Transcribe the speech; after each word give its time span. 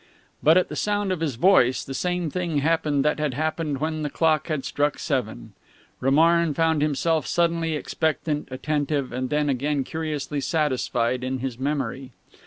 But 0.41 0.57
at 0.57 0.67
the 0.69 0.75
sound 0.75 1.11
of 1.11 1.19
his 1.19 1.35
voice 1.35 1.83
the 1.83 1.93
same 1.93 2.31
thing 2.31 2.57
happened 2.57 3.05
that 3.05 3.19
had 3.19 3.35
happened 3.35 3.77
when 3.77 4.01
the 4.01 4.09
clock 4.09 4.47
had 4.47 4.65
struck 4.65 4.97
seven. 4.97 5.53
Romarin 5.99 6.55
found 6.55 6.81
himself 6.81 7.27
suddenly 7.27 7.75
expectant, 7.75 8.47
attentive, 8.49 9.11
and 9.13 9.29
then 9.29 9.47
again 9.47 9.83
curiously 9.83 10.41
satisfied 10.41 11.23
in 11.23 11.37
his 11.37 11.59
memory. 11.59 12.13